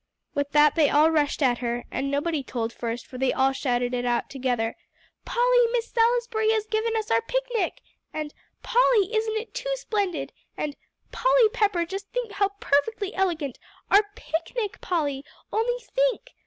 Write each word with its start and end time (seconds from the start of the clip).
With 0.33 0.49
that 0.53 0.73
they 0.73 0.89
all 0.89 1.11
rushed 1.11 1.43
at 1.43 1.59
her, 1.59 1.85
and 1.91 2.09
nobody 2.09 2.41
told 2.41 2.73
first, 2.73 3.05
for 3.05 3.19
they 3.19 3.31
all 3.31 3.51
shouted 3.53 3.93
it 3.93 4.03
out 4.03 4.31
together: 4.31 4.75
"Polly, 5.25 5.67
Miss 5.73 5.91
Salisbury 5.91 6.49
has 6.53 6.65
given 6.65 6.95
us 6.95 7.11
our 7.11 7.21
picnic!" 7.21 7.81
and 8.11 8.33
"Polly, 8.63 9.13
isn't 9.15 9.37
it 9.37 9.53
too 9.53 9.69
splendid!" 9.75 10.33
and 10.57 10.75
"Polly 11.11 11.49
Pepper, 11.49 11.85
just 11.85 12.09
think 12.13 12.31
how 12.31 12.49
perfectly 12.59 13.13
elegant! 13.13 13.59
Our 13.91 14.01
picnic, 14.15 14.81
Polly 14.81 15.23
only 15.53 15.77
think!" 15.93 16.29